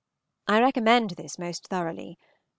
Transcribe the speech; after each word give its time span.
I 0.47 0.59
recommend 0.61 1.11
this 1.11 1.37
most 1.37 1.67
thoroughly. 1.67 2.17